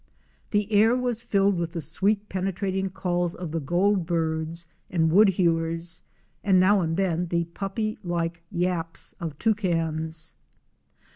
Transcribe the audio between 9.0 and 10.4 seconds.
of Toucans.